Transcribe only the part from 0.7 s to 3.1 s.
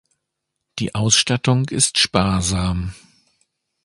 Die Ausstattung ist sparsam.